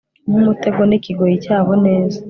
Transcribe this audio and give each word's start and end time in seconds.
nkumutego 0.27 0.81
nikigoyi 0.85 1.35
cyabo 1.45 1.73
neza 1.85 2.19